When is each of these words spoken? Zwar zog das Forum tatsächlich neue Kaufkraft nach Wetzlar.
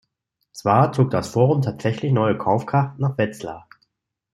Zwar 0.51 0.93
zog 0.93 1.11
das 1.11 1.27
Forum 1.29 1.61
tatsächlich 1.61 2.11
neue 2.11 2.35
Kaufkraft 2.35 2.97
nach 2.97 3.19
Wetzlar. 3.19 3.69